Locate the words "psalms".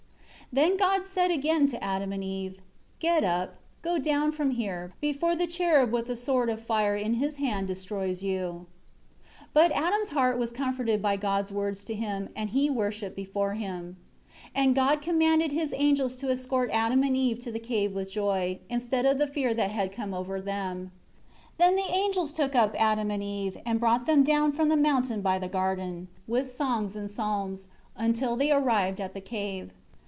27.09-27.69